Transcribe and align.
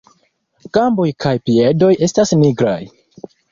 Gamboj 0.77 1.05
kaj 1.25 1.35
piedoj 1.51 1.91
estas 2.09 2.35
nigraj. 2.47 2.77